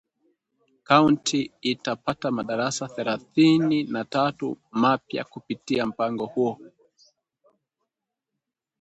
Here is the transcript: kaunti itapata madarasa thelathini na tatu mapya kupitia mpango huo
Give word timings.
kaunti 0.89 1.39
itapata 1.71 2.27
madarasa 2.37 2.85
thelathini 2.95 3.83
na 3.83 4.01
tatu 4.05 4.57
mapya 4.71 5.23
kupitia 5.23 5.85
mpango 5.85 6.25
huo 6.25 6.59